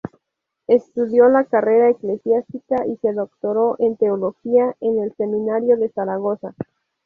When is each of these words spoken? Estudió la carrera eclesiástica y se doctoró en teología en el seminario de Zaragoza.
Estudió 0.65 1.29
la 1.29 1.43
carrera 1.43 1.89
eclesiástica 1.91 2.87
y 2.87 2.97
se 3.03 3.13
doctoró 3.13 3.75
en 3.77 3.97
teología 3.97 4.75
en 4.79 4.97
el 4.97 5.13
seminario 5.15 5.77
de 5.77 5.89
Zaragoza. 5.89 6.55